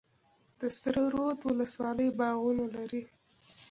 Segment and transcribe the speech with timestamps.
[0.59, 3.03] د سره رود ولسوالۍ باغونه لري